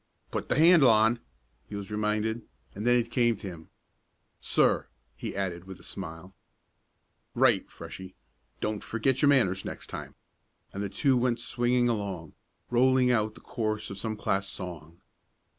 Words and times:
"Put 0.31 0.49
the 0.49 0.55
handle 0.55 0.89
on," 0.89 1.19
he 1.69 1.75
was 1.75 1.91
reminded, 1.91 2.41
and 2.73 2.87
then 2.87 2.95
it 2.95 3.11
came 3.11 3.37
to 3.37 3.47
him. 3.47 3.69
"Sir," 4.39 4.87
he 5.15 5.35
added 5.35 5.65
with 5.65 5.79
a 5.79 5.83
smile. 5.83 6.33
"Right, 7.35 7.69
Freshie. 7.69 8.15
Don't 8.61 8.83
forget 8.83 9.21
your 9.21 9.29
manners 9.29 9.63
next 9.63 9.91
time," 9.91 10.15
and 10.73 10.81
the 10.81 10.89
two 10.89 11.15
went 11.17 11.39
swinging 11.39 11.87
along, 11.87 12.33
rolling 12.71 13.11
out 13.11 13.35
the 13.35 13.41
chorus 13.41 13.91
of 13.91 13.99
some 13.99 14.17
class 14.17 14.49
song. 14.49 14.99